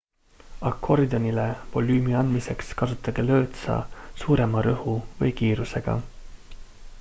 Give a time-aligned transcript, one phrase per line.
[0.67, 1.43] akordionile
[1.75, 3.77] volüümi andmiseks kasutage lõõtsa
[4.23, 5.97] suurema rõhu või kiirusega